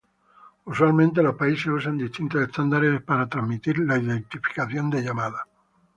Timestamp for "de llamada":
4.89-5.45